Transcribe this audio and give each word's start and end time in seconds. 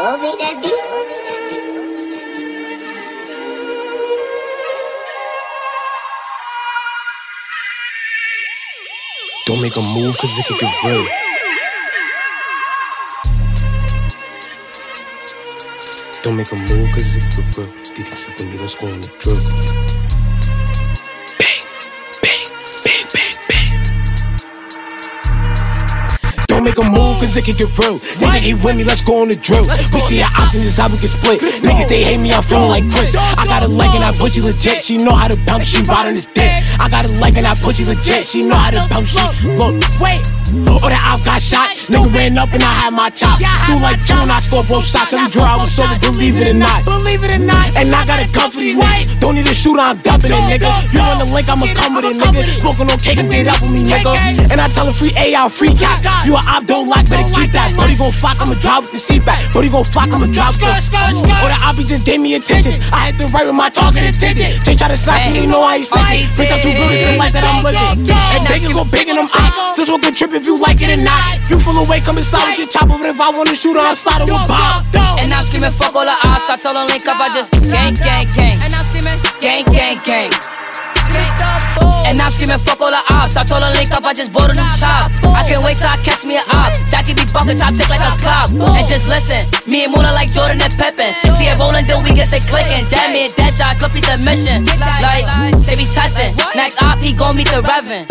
Don't 0.00 0.22
make 9.60 9.76
a 9.76 9.82
move 9.82 10.16
cause 10.16 10.38
it 10.38 10.46
could 10.46 10.58
get 10.58 10.84
real. 10.84 11.06
Don't 16.22 16.36
make 16.38 16.50
a 16.50 16.56
move 16.56 16.92
cause 16.94 17.16
it 17.16 17.34
could 17.34 17.44
get 17.44 17.58
real. 17.58 17.66
Get 17.94 18.06
these 18.06 18.22
people 18.22 18.46
me, 18.46 18.56
let's 18.56 18.76
go 18.76 18.86
on 18.86 19.00
the 19.02 19.08
drill. 19.18 19.89
Don't 26.60 26.66
make 26.66 26.76
a 26.76 26.84
move 26.84 27.16
cause 27.16 27.34
it 27.38 27.46
can 27.46 27.56
get 27.56 27.72
real. 27.78 27.98
Nigga, 28.20 28.38
he 28.38 28.52
with 28.52 28.76
me, 28.76 28.84
let's 28.84 29.02
go 29.02 29.22
on 29.22 29.28
the 29.28 29.34
drill. 29.34 29.64
We 29.94 30.00
see 30.00 30.18
how 30.18 30.44
often 30.44 30.60
this 30.60 30.76
how 30.76 30.90
we 30.90 30.98
get 30.98 31.08
split. 31.08 31.40
Niggas, 31.40 31.88
they 31.88 32.04
hate 32.04 32.18
me, 32.18 32.34
I'm 32.34 32.42
feeling 32.42 32.68
like 32.68 32.84
Chris. 32.92 33.16
I 33.16 33.46
got 33.46 33.62
a 33.62 33.66
leg 33.66 33.88
and 33.94 34.04
I 34.04 34.12
put 34.12 34.36
you 34.36 34.44
legit. 34.44 34.82
She 34.82 34.98
know 34.98 35.14
how 35.14 35.28
to 35.28 35.38
bounce, 35.46 35.68
she 35.68 35.80
ride 35.88 36.08
on 36.08 36.16
this 36.16 36.26
dick. 36.26 36.52
I 36.78 36.90
got 36.90 37.06
a 37.06 37.12
leg 37.12 37.38
and 37.38 37.46
I 37.46 37.54
put 37.54 37.78
you 37.78 37.86
legit. 37.86 38.26
She 38.26 38.42
know 38.46 38.56
how 38.56 38.72
to 38.72 38.86
bounce, 38.90 39.08
she 39.08 39.48
look. 39.56 39.80
Wait. 40.02 40.39
Oh, 40.50 40.88
that 40.88 41.02
out 41.06 41.22
got 41.24 41.40
shot. 41.42 41.70
Nigga 41.90 42.10
ran 42.14 42.38
up 42.38 42.50
and 42.52 42.62
I 42.62 42.70
had 42.70 42.92
my 42.94 43.10
chop. 43.10 43.38
Threw 43.66 43.78
like 43.78 44.02
two 44.02 44.18
and 44.18 44.30
I 44.30 44.40
scored 44.40 44.66
both 44.66 44.84
shots. 44.84 45.12
Every 45.12 45.30
draw 45.30 45.46
I 45.46 45.56
was 45.58 45.70
sober, 45.70 45.98
believe 46.00 46.36
it 46.40 46.50
or 46.50 46.58
not. 46.58 46.82
Believe 46.84 47.22
it 47.22 47.34
or 47.34 47.42
not. 47.42 47.70
And 47.78 47.90
I 47.94 48.02
got 48.06 48.18
a 48.18 48.26
gun 48.30 48.50
for 48.50 48.58
these 48.58 48.74
niggas. 48.74 49.20
Don't 49.20 49.34
need 49.34 49.46
a 49.46 49.54
shooter, 49.54 49.80
I'm 49.80 49.98
dumping 50.02 50.32
it, 50.32 50.42
nigga. 50.50 50.70
You 50.90 51.00
want 51.00 51.22
the 51.22 51.28
link, 51.30 51.46
I'ma 51.46 51.66
come 51.74 51.94
with 51.94 52.10
it, 52.10 52.16
nigga. 52.18 52.42
Smoking 52.60 52.90
on 52.90 52.98
cake 52.98 53.18
and 53.18 53.30
did 53.30 53.46
up 53.46 53.62
with 53.62 53.72
me, 53.72 53.86
nigga. 53.86 54.50
And 54.50 54.58
I 54.60 54.66
tell 54.68 54.86
him 54.86 54.94
free 54.94 55.14
A 55.14 55.34
out, 55.34 55.52
free 55.52 55.74
cap. 55.74 56.02
You 56.26 56.34
a 56.34 56.42
op, 56.50 56.66
don't 56.66 56.88
like, 56.88 57.06
better 57.06 57.26
keep 57.30 57.52
that. 57.52 57.70
Brody 57.76 57.94
gon' 57.94 58.12
flock, 58.12 58.40
I'ma 58.40 58.58
drive 58.58 58.88
with 58.88 58.92
the 58.92 59.00
seat 59.00 59.24
back. 59.24 59.52
Brody 59.52 59.70
gon' 59.70 59.84
flock, 59.84 60.10
I'ma 60.10 60.26
drive 60.32 60.58
with 60.58 60.66
the 60.66 61.30
Or 61.46 61.48
the 61.52 61.58
oppie 61.62 61.86
just 61.86 62.04
gave 62.04 62.20
me 62.20 62.34
attention. 62.34 62.74
I 62.90 63.12
hit 63.12 63.18
the 63.18 63.26
right 63.30 63.46
with 63.46 63.54
my 63.54 63.70
target 63.70 64.02
intended. 64.02 64.64
Jay 64.66 64.74
try 64.74 64.88
to 64.88 64.96
snap 64.96 65.32
me, 65.32 65.42
you 65.42 65.46
know 65.46 65.62
I 65.62 65.82
ain't 65.82 65.86
sticking. 65.86 66.26
Bitch, 66.34 66.50
I'm 66.50 66.60
too 66.60 66.74
real, 66.74 66.90
it's 66.90 67.06
the 67.06 67.16
life 67.16 67.32
that 67.36 67.44
I'm 67.46 67.62
living. 67.62 68.10
And 68.10 68.42
they 68.46 68.58
can 68.58 68.72
go 68.72 68.84
big 68.84 69.08
in 69.08 69.16
them 69.16 69.28
ah. 69.34 69.38
eyes. 69.38 69.76
This 69.76 69.88
will 69.88 69.98
get 69.98 70.14
trip 70.14 70.32
if 70.40 70.46
you 70.46 70.56
like 70.56 70.80
it 70.80 70.88
or 70.88 71.02
not. 71.04 71.36
If 71.36 71.50
you 71.50 71.60
full 71.60 71.76
away, 71.76 72.00
come 72.00 72.16
inside 72.16 72.56
with 72.56 72.64
your 72.64 72.68
chopper. 72.72 72.96
But 72.96 73.12
if 73.12 73.20
I 73.20 73.28
wanna 73.30 73.54
shoot 73.54 73.76
her, 73.76 73.84
I'm 73.84 73.96
sliding 73.96 74.32
with 74.32 74.48
Bob. 74.48 74.88
And 75.20 75.28
I'm 75.28 75.44
screaming, 75.44 75.70
fuck 75.70 75.94
all 75.94 76.08
the 76.08 76.16
odds. 76.24 76.48
I 76.48 76.56
tell 76.56 76.72
them 76.72 76.88
link 76.88 77.06
up, 77.06 77.20
I 77.20 77.28
just 77.28 77.52
gang, 77.68 77.92
gang, 77.92 78.26
gang. 78.32 78.56
And 78.64 78.72
I'm 78.72 78.84
screaming, 78.88 79.20
gang, 79.44 79.64
gang, 79.68 80.00
gang. 80.08 80.32
And 82.08 82.18
I'm 82.18 82.32
screaming, 82.32 82.58
fuck 82.58 82.80
all 82.80 82.90
the 82.90 83.02
ops. 83.10 83.36
I 83.36 83.44
told 83.44 83.62
her 83.62 83.70
link 83.76 83.92
up, 83.92 84.02
I 84.02 84.14
just 84.14 84.32
bought 84.32 84.48
a 84.48 84.54
new 84.56 84.66
chop. 84.80 85.12
I 85.30 85.44
can't 85.46 85.62
wait 85.62 85.76
till 85.76 85.92
I 85.92 85.98
catch 86.02 86.24
me 86.24 86.40
an 86.40 86.46
op. 86.50 86.72
Jackie 86.88 87.14
be 87.14 87.22
bucket 87.30 87.60
top 87.60 87.74
tick 87.76 87.90
like 87.92 88.00
a 88.00 88.10
clock. 88.18 88.48
And 88.50 88.86
just 88.88 89.06
listen, 89.06 89.44
me 89.68 89.84
and 89.84 89.92
Mona 89.92 90.10
like 90.16 90.32
Jordan 90.32 90.62
and 90.62 90.72
Pippen. 90.72 91.12
See 91.36 91.46
it 91.52 91.58
rolling, 91.60 91.86
then 91.86 92.02
we 92.02 92.16
get 92.16 92.32
the 92.32 92.40
clicking. 92.40 92.88
Damn 92.88 93.12
it, 93.14 93.36
that 93.36 93.52
shot 93.52 93.78
could 93.78 93.92
be 93.92 94.00
the 94.00 94.16
mission. 94.24 94.64
Like, 95.04 95.28
they 95.66 95.76
be 95.76 95.84
testing. 95.84 96.34
Next 96.56 96.80
op, 96.82 96.98
he 97.04 97.12
gon' 97.12 97.36
meet 97.36 97.50
the 97.52 97.60
Reverend. 97.60 98.08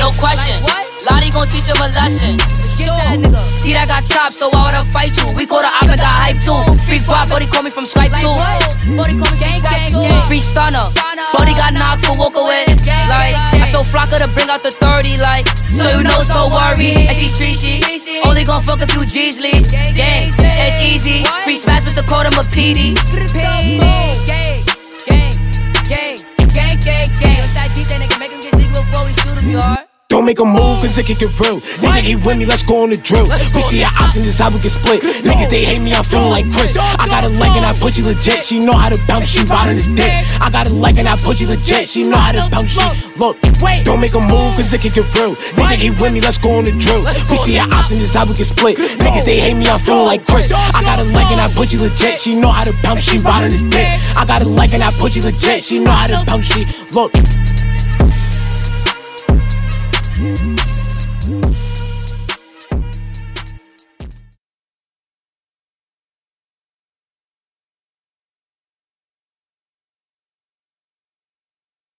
No 0.00 0.12
question. 0.20 0.62
Lottie 1.08 1.30
gon' 1.30 1.46
teach 1.48 1.66
him 1.66 1.78
a 1.78 1.88
lesson. 1.94 2.38
See 3.56 3.72
that 3.72 3.86
got 3.88 4.04
chopped, 4.04 4.34
so 4.36 4.50
why 4.50 4.68
would 4.68 4.76
I 4.76 4.84
fight 4.90 5.14
you? 5.16 5.26
We 5.38 5.46
call 5.46 5.62
the 5.62 5.70
op 5.70 5.86
and 5.86 5.98
got 5.98 6.14
hype 6.18 6.42
too. 6.42 6.60
Free 6.86 6.98
guap, 6.98 7.30
buddy 7.30 7.46
call 7.46 7.62
me 7.62 7.70
from 7.70 7.86
Skype 7.86 8.14
too. 8.18 8.34
Free 10.26 10.42
stunner, 10.42 10.90
buddy 11.32 11.54
got 11.54 11.72
knocked 11.72 12.04
for 12.06 12.18
walk 12.18 12.34
away. 12.34 12.66
Like, 13.06 13.34
I 13.34 13.70
told 13.70 13.86
Flocka 13.86 14.18
to 14.18 14.28
bring 14.34 14.50
out 14.50 14.62
the 14.62 14.70
30, 14.70 15.18
like, 15.18 15.46
so 15.70 15.86
you 15.94 16.02
know, 16.02 16.20
so 16.26 16.50
worry. 16.50 17.06
And 17.06 17.16
she 17.16 17.30
treachy, 17.30 17.80
only 18.26 18.44
gon' 18.44 18.62
fuck 18.62 18.82
a 18.82 18.86
few 18.86 19.06
G's 19.06 19.38
lead. 19.38 19.62
Gang, 19.94 20.34
it's 20.38 20.78
easy. 20.82 21.24
Free 21.46 21.56
smash, 21.56 21.82
Mr. 21.86 22.02
Code, 22.02 22.26
I'm 22.26 22.34
a 22.34 22.42
PD. 22.50 22.98
Gang, 23.38 23.78
gang, 23.78 24.62
gang, 25.06 25.38
gang, 25.86 26.18
gang, 26.50 26.76
gang, 26.82 27.08
gang. 27.22 27.46
That 27.54 27.70
thing? 27.72 27.86
Nigga, 28.02 28.18
make 28.18 28.30
him 28.30 28.40
get 28.40 28.52
jiggy 28.58 28.68
before 28.74 29.06
we 29.06 29.12
shoot 29.14 29.38
him, 29.38 29.50
you? 29.50 29.58
Don't 29.58 29.75
make 30.26 30.40
a 30.40 30.44
move, 30.44 30.82
cause 30.82 30.98
it 30.98 31.06
can 31.06 31.14
get 31.16 31.30
real. 31.38 31.62
Nigga, 31.78 32.02
he 32.02 32.16
with 32.18 32.36
me, 32.36 32.44
let's 32.44 32.66
go 32.66 32.82
on 32.82 32.90
the 32.90 32.98
drill. 32.98 33.30
We 33.54 33.62
see 33.62 33.86
how 33.86 33.94
often 34.04 34.26
this 34.26 34.42
how 34.42 34.50
we 34.50 34.58
get 34.58 34.74
split. 34.74 35.00
Niggas, 35.22 35.48
they 35.48 35.64
hate 35.64 35.78
me, 35.78 35.94
I'm 35.94 36.02
feeling 36.02 36.34
like 36.34 36.50
Chris. 36.50 36.76
I 36.76 37.06
got 37.06 37.24
a 37.24 37.30
leg 37.30 37.54
and 37.54 37.64
I 37.64 37.72
put 37.78 37.96
you 37.96 38.04
legit. 38.04 38.42
She 38.42 38.58
know 38.58 38.74
how 38.74 38.90
to 38.90 38.98
bounce, 39.06 39.30
she 39.30 39.46
ride 39.46 39.70
on 39.70 39.78
this 39.78 39.86
dick. 39.86 40.10
I 40.42 40.50
got 40.50 40.68
a 40.68 40.74
leg 40.74 40.98
and 40.98 41.06
I 41.06 41.16
put 41.16 41.38
you 41.38 41.46
legit. 41.46 41.88
She 41.88 42.02
know 42.02 42.18
how 42.18 42.34
to 42.34 42.42
bounce, 42.50 42.74
she 42.74 42.82
look. 43.22 43.38
Don't 43.86 44.02
make 44.02 44.18
a 44.18 44.20
move, 44.20 44.50
cause 44.58 44.74
it 44.74 44.82
can 44.82 44.90
get 44.90 45.06
real. 45.14 45.38
Nigga, 45.54 45.78
he 45.78 45.90
with 45.94 46.12
me, 46.12 46.20
let's 46.20 46.38
go 46.42 46.58
on 46.58 46.64
the 46.66 46.74
drill. 46.74 47.06
We 47.30 47.38
see 47.38 47.56
how 47.62 47.70
often 47.70 48.02
this 48.02 48.12
how 48.12 48.26
we 48.26 48.34
get 48.34 48.50
split. 48.50 48.76
Niggas, 48.98 49.24
they 49.24 49.38
hate 49.38 49.54
me, 49.54 49.70
I'm 49.70 49.78
feeling 49.78 50.10
like 50.10 50.26
Chris. 50.26 50.50
I 50.50 50.82
got 50.82 50.98
a 50.98 51.06
leg 51.06 51.30
and 51.30 51.40
I 51.40 51.46
put 51.54 51.72
you 51.72 51.78
legit. 51.78 52.18
She 52.18 52.34
know 52.34 52.50
how 52.50 52.64
to 52.64 52.74
bounce, 52.82 53.06
she 53.06 53.18
ride 53.22 53.46
on 53.46 53.50
this 53.54 53.62
dick. 53.62 53.86
I 54.18 54.26
got 54.26 54.42
a 54.42 54.48
leg 54.48 54.74
and 54.74 54.82
I 54.82 54.90
put 54.98 55.14
you 55.14 55.22
legit. 55.22 55.62
She 55.62 55.78
know 55.78 55.94
how 55.94 56.10
to 56.10 56.18
bounce, 56.26 56.50
she 56.50 56.60
look. 56.90 57.14
Thank 60.18 60.70
you. 60.70 60.75